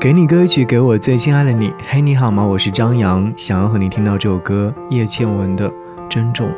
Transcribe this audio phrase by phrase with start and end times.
[0.00, 1.74] 给你歌曲，给我最亲爱的你。
[1.80, 2.44] 嘿，你好吗？
[2.44, 5.68] 我是张扬，想要和你听到这首歌，叶倩文的
[6.08, 6.48] 《珍重》。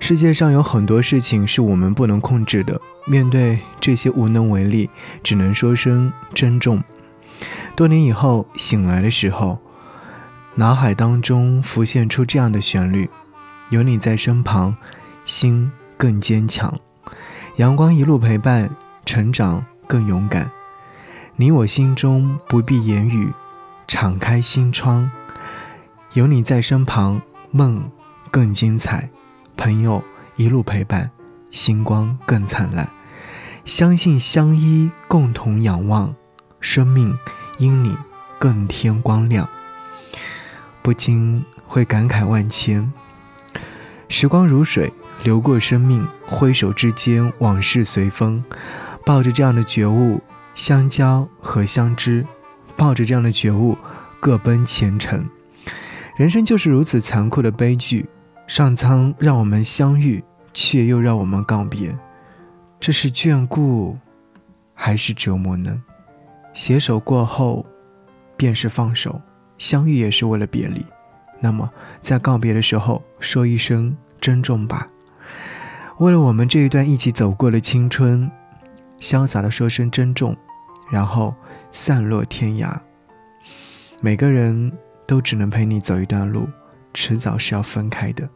[0.00, 4.90] 世界上有很多事情是我们不能控制的，面对这些无能为力，
[5.22, 6.82] 只能说声珍重。
[7.76, 9.56] 多年以后醒来的时候，
[10.56, 13.08] 脑海当中浮现出这样的旋律：
[13.70, 14.74] 有你在身旁，
[15.24, 16.76] 心更坚强。
[17.58, 18.68] 阳光一路陪伴，
[19.06, 20.50] 成长更勇敢。
[21.36, 23.32] 你我心中不必言语，
[23.88, 25.10] 敞开心窗，
[26.12, 27.20] 有你在身旁，
[27.50, 27.90] 梦
[28.30, 29.10] 更精彩。
[29.56, 30.04] 朋友
[30.36, 31.10] 一路陪伴，
[31.50, 32.88] 星光更灿烂。
[33.64, 36.14] 相信相依，共同仰望，
[36.60, 37.18] 生命
[37.58, 37.96] 因你
[38.38, 39.48] 更添光亮。
[40.82, 42.92] 不禁会感慨万千。
[44.08, 44.92] 时光如水
[45.24, 48.44] 流过生命，挥手之间，往事随风。
[49.04, 50.22] 抱着这样的觉悟。
[50.54, 52.24] 相交和相知，
[52.76, 53.76] 抱着这样的觉悟，
[54.20, 55.28] 各奔前程。
[56.16, 58.08] 人生就是如此残酷的悲剧。
[58.46, 61.96] 上苍让我们相遇，却又让我们告别。
[62.78, 63.98] 这是眷顾，
[64.74, 65.82] 还是折磨呢？
[66.52, 67.64] 携手过后，
[68.36, 69.20] 便是放手。
[69.56, 70.84] 相遇也是为了别离。
[71.40, 71.70] 那么，
[72.02, 74.88] 在告别的时候，说一声珍重吧。
[75.98, 78.30] 为了我们这一段一起走过的青春。
[79.04, 80.34] 潇洒的说声珍重，
[80.90, 81.34] 然后
[81.70, 82.74] 散落天涯。
[84.00, 84.72] 每个人
[85.06, 86.48] 都只能陪你走一段路，
[86.94, 88.26] 迟早是要分开的。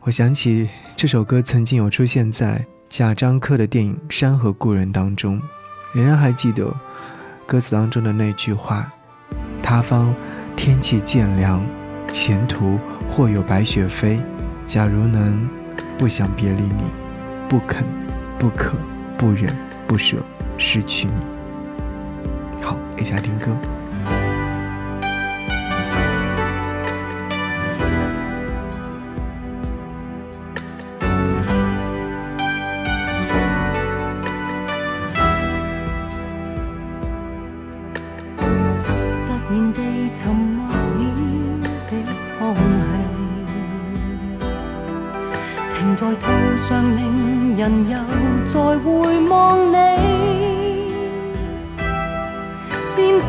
[0.00, 5.38] 我想起这首歌曾经有出现在贾樟柯的电影《山河故人》当中，
[5.92, 6.74] 仍然还记得
[7.46, 8.90] 歌词当中的那句话
[9.62, 10.14] ：“他方
[10.56, 11.62] 天气渐凉，
[12.10, 12.78] 前途
[13.10, 14.18] 或有白雪飞。
[14.66, 15.46] 假如能
[15.98, 16.84] 不想别离你，
[17.46, 17.84] 不肯，
[18.38, 18.72] 不可。”
[19.22, 19.46] 不忍
[19.86, 20.16] 不舍
[20.58, 21.12] 失去你。
[22.60, 23.56] 好，一下听歌。
[39.24, 41.92] 突然地沉默了的
[42.40, 42.60] 空气，
[45.78, 47.22] 停在途上令。
[47.54, 47.96] 人又
[48.48, 49.01] 在乎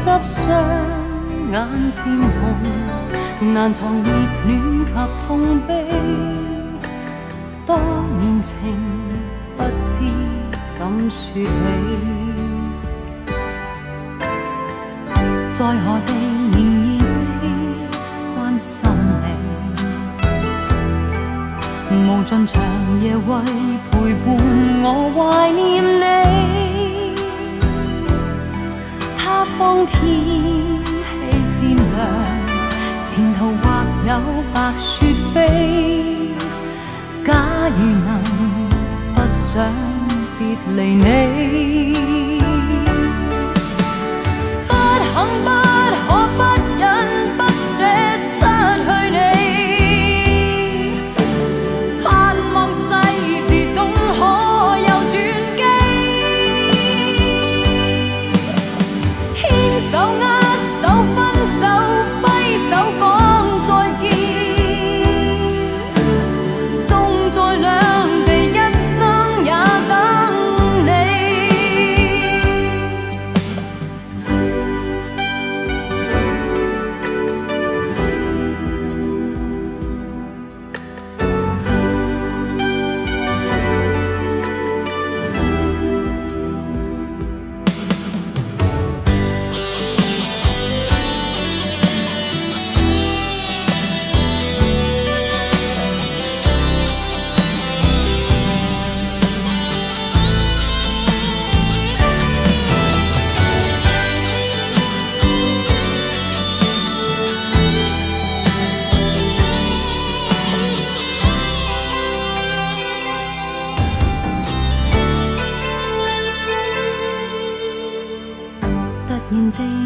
[0.03, 0.43] 湿双
[1.49, 1.55] 眼
[1.95, 4.09] 渐红，难藏热
[4.45, 4.51] 恋
[4.85, 4.91] 及
[5.25, 5.87] 痛悲。
[7.65, 7.79] 多
[8.19, 8.57] 年情
[9.55, 10.01] 不知
[10.69, 11.47] 怎说起，
[15.51, 16.11] 在何地
[16.51, 17.23] 仍热切
[18.35, 18.89] 关心
[21.89, 22.61] 你，无尽长
[23.01, 23.29] 夜为。
[23.89, 24.25] 陪伴
[24.83, 24.85] 我
[25.15, 25.61] 怀念
[26.01, 26.03] 你，
[29.57, 29.99] 方天
[31.51, 31.83] 气渐凉，
[33.03, 33.63] 前途或
[34.07, 34.09] 有
[34.53, 35.37] 白雪飞。
[37.23, 37.31] 假
[37.69, 38.07] 如能
[39.15, 39.63] 不想
[40.37, 40.41] 别
[40.75, 41.03] 离你，
[44.67, 44.71] 不
[45.13, 45.15] 肯
[45.45, 45.62] 不。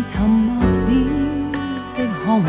[0.08, 0.90] 沉默了
[1.96, 2.48] 的空气，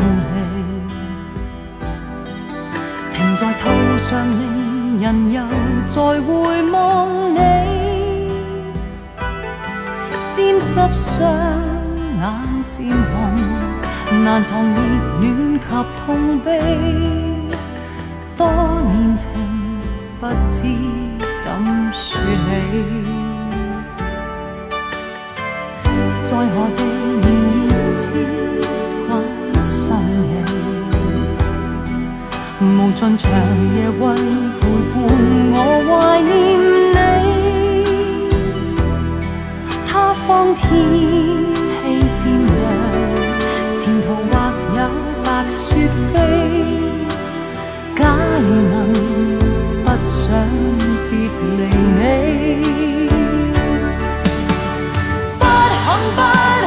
[3.13, 3.63] 停在途
[3.97, 4.09] 上，
[4.39, 5.41] 令人又
[5.87, 6.29] 再回
[6.71, 6.73] 望
[7.33, 7.37] 你。
[10.35, 11.17] 沾湿双
[12.19, 12.23] 眼
[12.67, 14.75] 渐红，难藏热
[15.21, 15.65] 恋及
[16.05, 16.47] 痛悲。
[18.35, 18.41] 多
[18.91, 19.29] 年情，
[20.19, 20.63] 不知
[21.39, 21.49] 怎
[21.91, 22.19] 说
[22.71, 23.08] 起。
[26.39, 26.79] 在何地，
[27.21, 27.27] 仍
[27.67, 27.91] 然痴
[29.09, 29.11] 关
[29.61, 29.75] 心
[30.23, 30.31] 你。
[32.61, 32.63] 无
[32.93, 33.29] 尽长
[33.75, 34.01] 夜为
[34.61, 34.61] 陪
[34.93, 34.95] 伴，
[35.51, 35.91] 我怀
[36.21, 36.31] 念
[36.95, 36.97] 你。
[39.85, 39.91] 他
[40.25, 40.57] 方天
[41.81, 41.83] 气
[42.15, 42.23] 渐
[42.55, 42.57] 凉，
[43.73, 44.31] 前途或
[44.77, 44.79] 有
[45.25, 45.59] 白雪
[46.13, 46.15] 飞。
[47.97, 48.01] 假
[48.39, 48.73] 如能
[49.83, 50.15] 不想
[51.09, 51.11] 别
[51.57, 51.59] 离
[51.99, 52.88] 你。
[55.89, 56.58] 狂奔